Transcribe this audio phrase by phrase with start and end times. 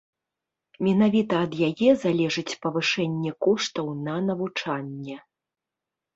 [0.85, 5.15] Менавіта ад яе залежыць павышэнне коштаў на навучанне.